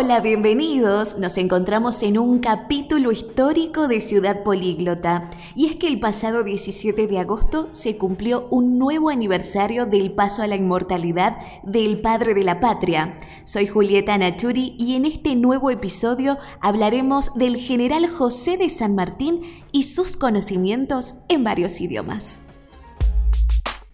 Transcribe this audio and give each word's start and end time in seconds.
Hola, 0.00 0.20
bienvenidos. 0.20 1.18
Nos 1.18 1.38
encontramos 1.38 2.04
en 2.04 2.18
un 2.18 2.38
capítulo 2.38 3.10
histórico 3.10 3.88
de 3.88 4.00
Ciudad 4.00 4.44
Políglota. 4.44 5.28
Y 5.56 5.66
es 5.66 5.74
que 5.74 5.88
el 5.88 5.98
pasado 5.98 6.44
17 6.44 7.08
de 7.08 7.18
agosto 7.18 7.68
se 7.72 7.98
cumplió 7.98 8.46
un 8.50 8.78
nuevo 8.78 9.10
aniversario 9.10 9.86
del 9.86 10.12
paso 10.12 10.42
a 10.42 10.46
la 10.46 10.54
inmortalidad 10.54 11.38
del 11.64 12.00
padre 12.00 12.34
de 12.34 12.44
la 12.44 12.60
patria. 12.60 13.18
Soy 13.42 13.66
Julieta 13.66 14.16
Nachuri 14.16 14.76
y 14.78 14.94
en 14.94 15.04
este 15.04 15.34
nuevo 15.34 15.68
episodio 15.68 16.38
hablaremos 16.60 17.34
del 17.34 17.56
general 17.56 18.08
José 18.08 18.56
de 18.56 18.68
San 18.68 18.94
Martín 18.94 19.64
y 19.72 19.82
sus 19.82 20.16
conocimientos 20.16 21.16
en 21.28 21.42
varios 21.42 21.80
idiomas. 21.80 22.46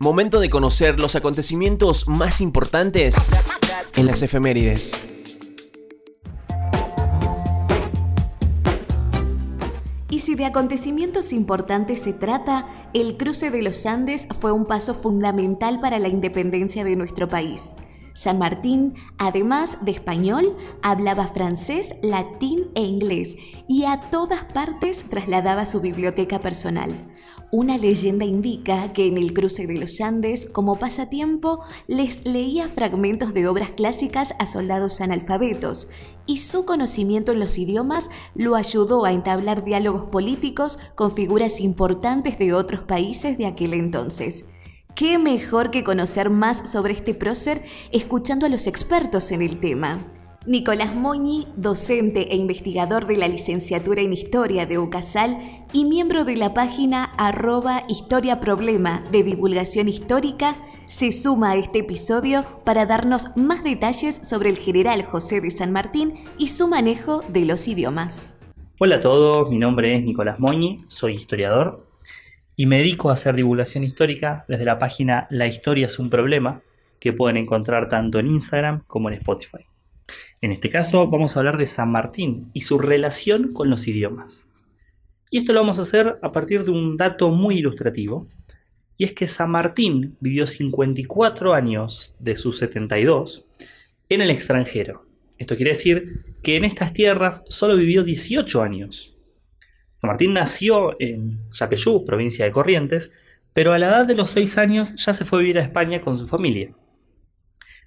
Momento 0.00 0.40
de 0.40 0.50
conocer 0.50 0.98
los 0.98 1.14
acontecimientos 1.14 2.08
más 2.08 2.40
importantes 2.40 3.14
en 3.94 4.06
las 4.06 4.22
efemérides. 4.22 5.11
Si 10.22 10.36
de 10.36 10.44
acontecimientos 10.44 11.32
importantes 11.32 12.00
se 12.00 12.12
trata, 12.12 12.68
el 12.94 13.16
cruce 13.16 13.50
de 13.50 13.60
los 13.60 13.84
Andes 13.86 14.28
fue 14.40 14.52
un 14.52 14.66
paso 14.66 14.94
fundamental 14.94 15.80
para 15.80 15.98
la 15.98 16.06
independencia 16.06 16.84
de 16.84 16.94
nuestro 16.94 17.26
país. 17.26 17.74
San 18.14 18.38
Martín, 18.38 18.94
además 19.18 19.78
de 19.82 19.92
español, 19.92 20.56
hablaba 20.82 21.28
francés, 21.28 21.96
latín 22.02 22.70
e 22.74 22.82
inglés 22.82 23.36
y 23.68 23.84
a 23.84 23.98
todas 23.98 24.44
partes 24.44 25.08
trasladaba 25.08 25.64
su 25.64 25.80
biblioteca 25.80 26.40
personal. 26.40 26.90
Una 27.50 27.76
leyenda 27.76 28.24
indica 28.24 28.94
que 28.94 29.06
en 29.06 29.18
el 29.18 29.34
cruce 29.34 29.66
de 29.66 29.78
los 29.78 30.00
Andes, 30.00 30.46
como 30.46 30.76
pasatiempo, 30.76 31.60
les 31.86 32.24
leía 32.24 32.68
fragmentos 32.68 33.34
de 33.34 33.46
obras 33.46 33.70
clásicas 33.70 34.34
a 34.38 34.46
soldados 34.46 35.02
analfabetos, 35.02 35.88
y 36.24 36.38
su 36.38 36.64
conocimiento 36.64 37.32
en 37.32 37.40
los 37.40 37.58
idiomas 37.58 38.08
lo 38.34 38.54
ayudó 38.54 39.04
a 39.04 39.12
entablar 39.12 39.64
diálogos 39.64 40.04
políticos 40.04 40.78
con 40.94 41.12
figuras 41.12 41.60
importantes 41.60 42.38
de 42.38 42.54
otros 42.54 42.80
países 42.82 43.36
de 43.38 43.46
aquel 43.46 43.74
entonces. 43.74 44.46
¿Qué 44.94 45.18
mejor 45.18 45.70
que 45.70 45.84
conocer 45.84 46.28
más 46.28 46.70
sobre 46.70 46.92
este 46.92 47.14
prócer 47.14 47.64
escuchando 47.92 48.44
a 48.44 48.50
los 48.50 48.66
expertos 48.66 49.32
en 49.32 49.40
el 49.40 49.58
tema? 49.58 50.04
Nicolás 50.46 50.94
Moñi, 50.94 51.46
docente 51.56 52.32
e 52.32 52.36
investigador 52.36 53.06
de 53.06 53.16
la 53.16 53.26
licenciatura 53.26 54.02
en 54.02 54.12
Historia 54.12 54.66
de 54.66 54.78
UCASAL 54.78 55.38
y 55.72 55.86
miembro 55.86 56.24
de 56.26 56.36
la 56.36 56.52
página 56.52 57.04
arroba 57.16 57.84
Historia 57.88 58.38
Problema 58.38 59.02
de 59.10 59.22
Divulgación 59.22 59.88
Histórica, 59.88 60.56
se 60.84 61.10
suma 61.10 61.52
a 61.52 61.56
este 61.56 61.78
episodio 61.78 62.44
para 62.64 62.84
darnos 62.84 63.34
más 63.34 63.64
detalles 63.64 64.16
sobre 64.16 64.50
el 64.50 64.58
general 64.58 65.04
José 65.04 65.40
de 65.40 65.50
San 65.50 65.72
Martín 65.72 66.16
y 66.36 66.48
su 66.48 66.68
manejo 66.68 67.22
de 67.28 67.46
los 67.46 67.66
idiomas. 67.66 68.36
Hola 68.78 68.96
a 68.96 69.00
todos, 69.00 69.48
mi 69.48 69.58
nombre 69.58 69.96
es 69.96 70.04
Nicolás 70.04 70.38
Moñi, 70.38 70.84
soy 70.88 71.14
historiador 71.14 71.91
y 72.62 72.66
me 72.66 72.78
dedico 72.78 73.10
a 73.10 73.14
hacer 73.14 73.34
divulgación 73.34 73.82
histórica 73.82 74.44
desde 74.46 74.64
la 74.64 74.78
página 74.78 75.26
La 75.30 75.48
Historia 75.48 75.86
es 75.86 75.98
un 75.98 76.10
Problema, 76.10 76.62
que 77.00 77.12
pueden 77.12 77.36
encontrar 77.36 77.88
tanto 77.88 78.20
en 78.20 78.28
Instagram 78.28 78.84
como 78.86 79.08
en 79.08 79.16
Spotify. 79.16 79.66
En 80.40 80.52
este 80.52 80.70
caso 80.70 81.08
vamos 81.08 81.34
a 81.34 81.40
hablar 81.40 81.56
de 81.56 81.66
San 81.66 81.90
Martín 81.90 82.50
y 82.52 82.60
su 82.60 82.78
relación 82.78 83.52
con 83.52 83.68
los 83.68 83.88
idiomas. 83.88 84.48
Y 85.28 85.38
esto 85.38 85.52
lo 85.52 85.58
vamos 85.58 85.80
a 85.80 85.82
hacer 85.82 86.20
a 86.22 86.30
partir 86.30 86.62
de 86.62 86.70
un 86.70 86.96
dato 86.96 87.30
muy 87.30 87.58
ilustrativo, 87.58 88.28
y 88.96 89.06
es 89.06 89.12
que 89.12 89.26
San 89.26 89.50
Martín 89.50 90.16
vivió 90.20 90.46
54 90.46 91.54
años 91.54 92.14
de 92.20 92.36
sus 92.36 92.58
72 92.58 93.44
en 94.08 94.20
el 94.20 94.30
extranjero. 94.30 95.04
Esto 95.36 95.56
quiere 95.56 95.72
decir 95.72 96.36
que 96.44 96.54
en 96.54 96.64
estas 96.64 96.92
tierras 96.92 97.44
solo 97.48 97.74
vivió 97.76 98.04
18 98.04 98.62
años. 98.62 99.11
Martín 100.02 100.34
nació 100.34 101.00
en 101.00 101.38
Yapeyú, 101.52 102.04
provincia 102.04 102.44
de 102.44 102.50
Corrientes, 102.50 103.12
pero 103.52 103.72
a 103.72 103.78
la 103.78 103.88
edad 103.88 104.06
de 104.06 104.14
los 104.14 104.32
6 104.32 104.58
años 104.58 104.94
ya 104.96 105.12
se 105.12 105.24
fue 105.24 105.38
a 105.38 105.42
vivir 105.42 105.58
a 105.58 105.62
España 105.62 106.00
con 106.00 106.18
su 106.18 106.26
familia. 106.26 106.72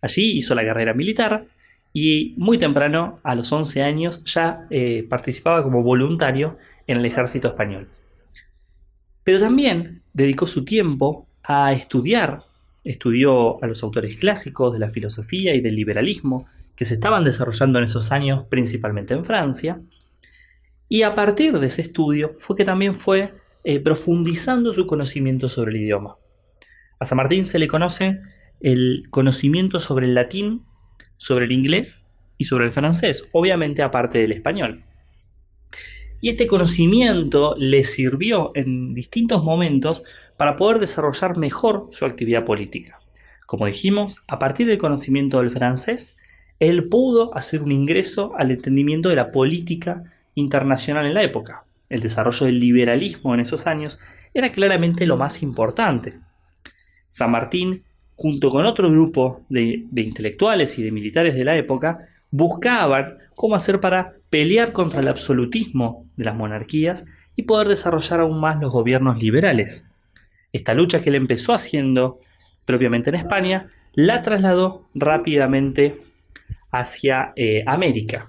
Allí 0.00 0.38
hizo 0.38 0.54
la 0.54 0.64
carrera 0.64 0.94
militar 0.94 1.46
y 1.92 2.34
muy 2.36 2.58
temprano, 2.58 3.20
a 3.22 3.34
los 3.34 3.50
11 3.50 3.82
años, 3.82 4.22
ya 4.24 4.66
eh, 4.70 5.06
participaba 5.08 5.62
como 5.62 5.82
voluntario 5.82 6.58
en 6.86 6.98
el 6.98 7.06
ejército 7.06 7.48
español. 7.48 7.88
Pero 9.24 9.40
también 9.40 10.02
dedicó 10.12 10.46
su 10.46 10.64
tiempo 10.64 11.26
a 11.42 11.72
estudiar, 11.72 12.42
estudió 12.84 13.62
a 13.64 13.66
los 13.66 13.82
autores 13.82 14.16
clásicos 14.16 14.72
de 14.72 14.78
la 14.78 14.90
filosofía 14.90 15.54
y 15.54 15.60
del 15.60 15.74
liberalismo 15.74 16.46
que 16.76 16.84
se 16.84 16.94
estaban 16.94 17.24
desarrollando 17.24 17.78
en 17.78 17.86
esos 17.86 18.12
años, 18.12 18.44
principalmente 18.44 19.14
en 19.14 19.24
Francia, 19.24 19.80
y 20.88 21.02
a 21.02 21.14
partir 21.14 21.58
de 21.58 21.66
ese 21.66 21.82
estudio 21.82 22.34
fue 22.38 22.56
que 22.56 22.64
también 22.64 22.94
fue 22.94 23.34
eh, 23.64 23.80
profundizando 23.80 24.72
su 24.72 24.86
conocimiento 24.86 25.48
sobre 25.48 25.72
el 25.72 25.82
idioma. 25.82 26.16
A 26.98 27.04
San 27.04 27.16
Martín 27.16 27.44
se 27.44 27.58
le 27.58 27.68
conoce 27.68 28.20
el 28.60 29.04
conocimiento 29.10 29.78
sobre 29.80 30.06
el 30.06 30.14
latín 30.14 30.64
sobre 31.18 31.46
el 31.46 31.52
inglés 31.52 32.04
y 32.38 32.44
sobre 32.44 32.66
el 32.66 32.72
francés, 32.72 33.26
obviamente 33.32 33.82
aparte 33.82 34.18
del 34.18 34.32
español. 34.32 34.84
Y 36.20 36.30
este 36.30 36.46
conocimiento 36.46 37.54
le 37.58 37.84
sirvió 37.84 38.52
en 38.54 38.94
distintos 38.94 39.42
momentos 39.42 40.02
para 40.36 40.56
poder 40.56 40.78
desarrollar 40.78 41.36
mejor 41.36 41.88
su 41.92 42.04
actividad 42.04 42.44
política. 42.44 42.98
Como 43.46 43.66
dijimos, 43.66 44.22
a 44.26 44.38
partir 44.38 44.66
del 44.66 44.78
conocimiento 44.78 45.38
del 45.38 45.50
francés, 45.50 46.16
él 46.58 46.88
pudo 46.88 47.34
hacer 47.36 47.62
un 47.62 47.70
ingreso 47.70 48.32
al 48.36 48.50
entendimiento 48.50 49.08
de 49.08 49.16
la 49.16 49.30
política 49.30 50.12
internacional 50.36 51.06
en 51.06 51.14
la 51.14 51.24
época. 51.24 51.64
El 51.88 52.00
desarrollo 52.00 52.46
del 52.46 52.60
liberalismo 52.60 53.34
en 53.34 53.40
esos 53.40 53.66
años 53.66 53.98
era 54.32 54.50
claramente 54.50 55.04
lo 55.06 55.16
más 55.16 55.42
importante. 55.42 56.20
San 57.10 57.32
Martín 57.32 57.82
junto 58.16 58.50
con 58.50 58.64
otro 58.64 58.90
grupo 58.90 59.42
de, 59.48 59.86
intelectuales 59.94 60.78
y 60.78 60.82
de 60.82 60.90
militares 60.90 61.34
de 61.34 61.44
la 61.44 61.56
época, 61.56 62.08
buscaban 62.30 63.18
cómo 63.34 63.54
hacer 63.54 63.78
para 63.78 64.14
pelear 64.30 64.72
contra 64.72 65.00
el 65.00 65.08
absolutismo 65.08 66.06
de 66.16 66.24
las 66.24 66.34
monarquías 66.34 67.04
y 67.36 67.42
poder 67.42 67.68
desarrollar 67.68 68.20
aún 68.20 68.40
más 68.40 68.58
los 68.58 68.72
gobiernos 68.72 69.18
liberales. 69.18 69.84
Esta 70.52 70.72
lucha 70.72 71.02
que 71.02 71.10
él 71.10 71.16
empezó 71.16 71.52
haciendo 71.52 72.18
propiamente 72.64 73.10
en 73.10 73.16
España, 73.16 73.68
la 73.92 74.22
trasladó 74.22 74.88
rápidamente 74.94 76.00
hacia 76.72 77.32
eh, 77.36 77.62
América. 77.66 78.28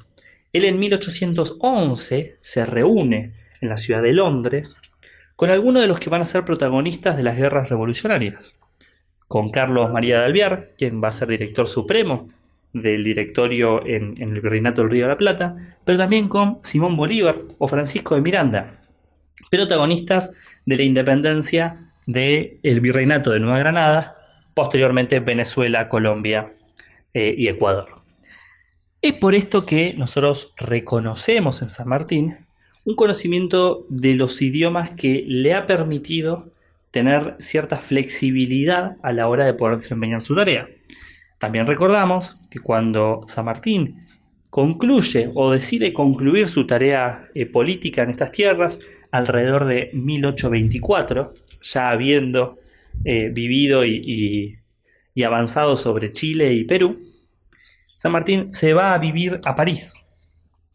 Él 0.57 0.65
en 0.65 0.79
1811 0.79 2.37
se 2.41 2.65
reúne 2.65 3.33
en 3.61 3.69
la 3.69 3.77
ciudad 3.77 4.01
de 4.01 4.11
Londres 4.11 4.75
con 5.35 5.51
algunos 5.51 5.83
de 5.83 5.87
los 5.87 5.99
que 5.99 6.09
van 6.09 6.23
a 6.23 6.25
ser 6.25 6.45
protagonistas 6.45 7.15
de 7.15 7.21
las 7.21 7.37
guerras 7.37 7.69
revolucionarias 7.69 8.55
con 9.27 9.51
Carlos 9.51 9.91
María 9.91 10.17
de 10.17 10.25
Alvear, 10.25 10.71
quien 10.75 10.99
va 11.03 11.09
a 11.09 11.11
ser 11.11 11.27
director 11.27 11.67
supremo 11.67 12.27
del 12.73 13.03
directorio 13.03 13.85
en, 13.85 14.19
el 14.19 14.41
Virreinato 14.41 14.81
del 14.81 14.89
Río 14.89 15.03
de 15.03 15.09
la 15.09 15.17
Plata, 15.17 15.75
pero 15.85 15.99
también 15.99 16.27
con 16.27 16.57
Simón 16.63 16.97
Bolívar 16.97 17.37
o 17.59 17.67
Francisco 17.67 18.15
de 18.15 18.21
Miranda, 18.21 18.79
protagonistas 19.51 20.31
de 20.65 20.75
la 20.75 20.81
independencia 20.81 21.91
del 22.07 22.81
Virreinato 22.81 23.29
de 23.29 23.41
Nueva 23.41 23.59
Granada, 23.59 24.15
posteriormente 24.55 25.19
Venezuela, 25.19 25.87
Colombia 25.87 26.47
eh, 27.13 27.35
y 27.37 27.47
Ecuador. 27.47 27.96
Es 29.01 29.13
por 29.13 29.35
esto 29.35 29.65
que 29.65 29.93
nosotros 29.93 30.53
reconocemos 30.57 31.61
en 31.61 31.69
San 31.69 31.87
Martín 31.87 32.37
un 32.83 32.95
conocimiento 32.95 33.85
de 33.89 34.15
los 34.15 34.41
idiomas 34.41 34.91
que 34.91 35.23
le 35.27 35.53
ha 35.53 35.67
permitido 35.67 36.51
tener 36.89 37.35
cierta 37.39 37.77
flexibilidad 37.77 38.97
a 39.03 39.11
la 39.11 39.27
hora 39.27 39.45
de 39.45 39.53
poder 39.53 39.77
desempeñar 39.77 40.21
su 40.21 40.35
tarea. 40.35 40.67
También 41.37 41.67
recordamos 41.67 42.37
que 42.49 42.59
cuando 42.59 43.21
San 43.27 43.45
Martín 43.45 44.03
concluye 44.49 45.29
o 45.35 45.51
decide 45.51 45.93
concluir 45.93 46.47
su 46.47 46.65
tarea 46.65 47.27
eh, 47.35 47.45
política 47.45 48.01
en 48.01 48.09
estas 48.09 48.31
tierras 48.31 48.79
alrededor 49.11 49.65
de 49.65 49.91
1824, 49.93 51.33
ya 51.61 51.91
habiendo 51.91 52.57
eh, 53.05 53.29
vivido 53.31 53.85
y, 53.85 54.57
avanzado 55.23 55.77
sobre 55.77 56.11
Chile 56.11 56.53
y 56.53 56.63
Perú, 56.63 56.99
San 57.97 58.11
Martín 58.11 58.53
se 58.53 58.73
va 58.73 58.93
a 58.93 58.97
vivir 58.97 59.41
a 59.45 59.55
París, 59.55 60.01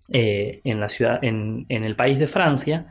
eh, 0.08 0.60
en, 0.64 0.80
la 0.80 0.88
ciudad, 0.88 1.18
en 1.22 1.66
el 1.68 1.96
país 1.96 2.18
de 2.18 2.26
Francia, 2.26 2.86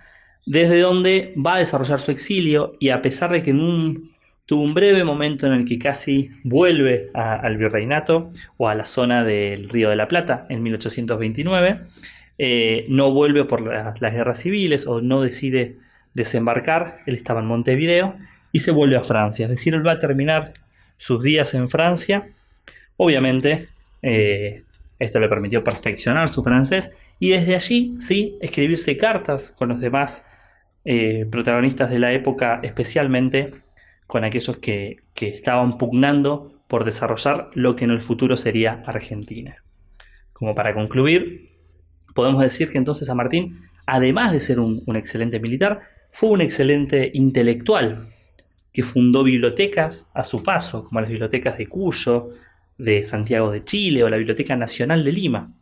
desde 0.45 0.79
donde 0.79 1.33
va 1.37 1.55
a 1.55 1.59
desarrollar 1.59 1.99
su 1.99 2.11
exilio 2.11 2.75
y 2.79 2.89
a 2.89 3.01
pesar 3.01 3.31
de 3.31 3.43
que 3.43 3.53
tuvo 3.53 4.63
un 4.63 4.73
breve 4.73 5.03
momento 5.03 5.47
en 5.47 5.53
el 5.53 5.65
que 5.65 5.79
casi 5.79 6.29
vuelve 6.43 7.09
al 7.13 7.57
virreinato 7.57 8.31
o 8.57 8.67
a 8.67 8.75
la 8.75 8.85
zona 8.85 9.23
del 9.23 9.69
Río 9.69 9.89
de 9.89 9.95
la 9.95 10.07
Plata 10.07 10.45
en 10.49 10.63
1829, 10.63 11.81
eh, 12.37 12.85
no 12.89 13.11
vuelve 13.11 13.45
por 13.45 13.61
las 13.61 14.13
guerras 14.13 14.39
civiles 14.39 14.87
o 14.87 15.01
no 15.01 15.21
decide 15.21 15.77
desembarcar, 16.13 16.99
él 17.05 17.15
estaba 17.15 17.39
en 17.39 17.45
Montevideo 17.45 18.15
y 18.51 18.59
se 18.59 18.71
vuelve 18.71 18.97
a 18.97 19.03
Francia, 19.03 19.45
es 19.45 19.51
decir, 19.51 19.73
él 19.73 19.85
va 19.85 19.93
a 19.93 19.99
terminar 19.99 20.53
sus 20.97 21.23
días 21.23 21.53
en 21.53 21.69
Francia, 21.69 22.27
obviamente 22.97 23.69
eh, 24.01 24.63
esto 24.99 25.19
le 25.19 25.29
permitió 25.29 25.63
perfeccionar 25.63 26.29
su 26.29 26.43
francés 26.43 26.93
y 27.19 27.29
desde 27.29 27.55
allí, 27.55 27.95
sí, 27.99 28.37
escribirse 28.41 28.97
cartas 28.97 29.51
con 29.51 29.69
los 29.69 29.79
demás 29.79 30.25
eh, 30.85 31.25
protagonistas 31.29 31.89
de 31.89 31.99
la 31.99 32.13
época, 32.13 32.59
especialmente 32.63 33.51
con 34.07 34.23
aquellos 34.23 34.57
que, 34.57 34.97
que 35.13 35.29
estaban 35.29 35.77
pugnando 35.77 36.63
por 36.67 36.85
desarrollar 36.85 37.49
lo 37.53 37.75
que 37.75 37.85
en 37.85 37.91
el 37.91 38.01
futuro 38.01 38.37
sería 38.37 38.83
Argentina. 38.85 39.63
Como 40.33 40.55
para 40.55 40.73
concluir, 40.73 41.49
podemos 42.15 42.41
decir 42.41 42.71
que 42.71 42.77
entonces 42.77 43.07
San 43.07 43.17
Martín, 43.17 43.57
además 43.85 44.31
de 44.31 44.39
ser 44.39 44.59
un, 44.59 44.83
un 44.85 44.95
excelente 44.95 45.39
militar, 45.39 45.81
fue 46.11 46.29
un 46.29 46.41
excelente 46.41 47.11
intelectual 47.13 48.07
que 48.73 48.83
fundó 48.83 49.23
bibliotecas 49.23 50.09
a 50.13 50.23
su 50.23 50.43
paso, 50.43 50.83
como 50.83 51.01
las 51.01 51.09
bibliotecas 51.09 51.57
de 51.57 51.67
Cuyo, 51.67 52.29
de 52.81 53.03
Santiago 53.03 53.51
de 53.51 53.63
Chile 53.63 54.03
o 54.03 54.09
la 54.09 54.17
Biblioteca 54.17 54.55
Nacional 54.55 55.03
de 55.03 55.11
Lima. 55.11 55.53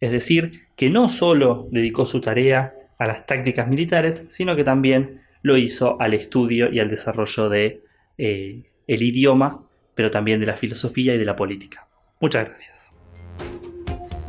Es 0.00 0.12
decir, 0.12 0.66
que 0.76 0.90
no 0.90 1.08
solo 1.08 1.68
dedicó 1.70 2.04
su 2.04 2.20
tarea 2.20 2.74
a 2.98 3.06
las 3.06 3.26
tácticas 3.26 3.68
militares, 3.68 4.24
sino 4.28 4.54
que 4.54 4.64
también 4.64 5.22
lo 5.42 5.56
hizo 5.56 6.00
al 6.00 6.12
estudio 6.14 6.70
y 6.70 6.78
al 6.78 6.90
desarrollo 6.90 7.48
de 7.48 7.82
eh, 8.18 8.64
el 8.86 9.02
idioma, 9.02 9.62
pero 9.94 10.10
también 10.10 10.40
de 10.40 10.46
la 10.46 10.56
filosofía 10.56 11.14
y 11.14 11.18
de 11.18 11.24
la 11.24 11.36
política. 11.36 11.86
Muchas 12.20 12.44
gracias. 12.44 12.94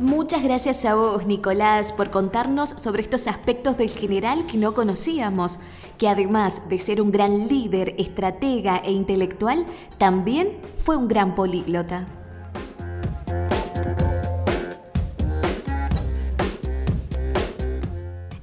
Muchas 0.04 0.42
gracias 0.42 0.84
a 0.84 0.96
vos, 0.96 1.26
Nicolás, 1.26 1.90
por 1.90 2.10
contarnos 2.10 2.68
sobre 2.68 3.00
estos 3.00 3.26
aspectos 3.26 3.78
del 3.78 3.88
general 3.88 4.44
que 4.46 4.58
no 4.58 4.74
conocíamos, 4.74 5.60
que 5.96 6.10
además 6.10 6.60
de 6.68 6.78
ser 6.78 7.00
un 7.00 7.10
gran 7.10 7.48
líder, 7.48 7.94
estratega 7.96 8.82
e 8.84 8.92
intelectual, 8.92 9.64
también 9.96 10.58
fue 10.76 10.98
un 10.98 11.08
gran 11.08 11.34
políglota. 11.34 12.06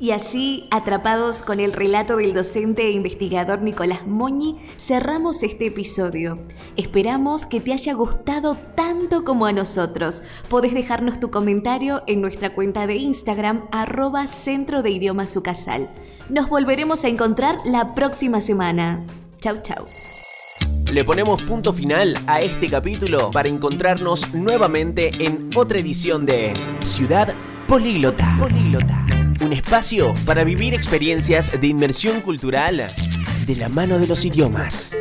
Y 0.01 0.09
así, 0.09 0.67
atrapados 0.71 1.43
con 1.43 1.59
el 1.59 1.73
relato 1.73 2.15
del 2.15 2.33
docente 2.33 2.87
e 2.87 2.91
investigador 2.91 3.61
Nicolás 3.61 4.07
Moñi, 4.07 4.57
cerramos 4.75 5.43
este 5.43 5.67
episodio. 5.67 6.39
Esperamos 6.75 7.45
que 7.45 7.61
te 7.61 7.71
haya 7.71 7.93
gustado 7.93 8.55
tanto 8.55 9.23
como 9.23 9.45
a 9.45 9.53
nosotros. 9.53 10.23
Podés 10.49 10.73
dejarnos 10.73 11.19
tu 11.19 11.29
comentario 11.29 12.01
en 12.07 12.19
nuestra 12.19 12.55
cuenta 12.55 12.87
de 12.87 12.95
Instagram, 12.95 13.67
arroba 13.71 14.25
Centro 14.25 14.81
de 14.81 14.89
Idiomas 14.89 15.37
Ucasal. 15.37 15.91
Nos 16.29 16.49
volveremos 16.49 17.05
a 17.05 17.07
encontrar 17.07 17.59
la 17.63 17.93
próxima 17.93 18.41
semana. 18.41 19.05
Chau, 19.39 19.61
chau. 19.61 19.85
Le 20.91 21.05
ponemos 21.05 21.43
punto 21.43 21.73
final 21.73 22.15
a 22.25 22.41
este 22.41 22.71
capítulo 22.71 23.29
para 23.29 23.49
encontrarnos 23.49 24.33
nuevamente 24.33 25.11
en 25.19 25.51
otra 25.55 25.77
edición 25.77 26.25
de 26.25 26.53
Ciudad 26.81 27.35
Políglota. 27.67 28.35
Políglota 28.39 29.00
un 29.41 29.53
espacio 29.53 30.13
para 30.25 30.43
vivir 30.43 30.73
experiencias 30.73 31.59
de 31.59 31.67
inmersión 31.67 32.21
cultural 32.21 32.87
de 33.45 33.55
la 33.55 33.69
mano 33.69 33.99
de 33.99 34.07
los 34.07 34.23
idiomas. 34.23 35.00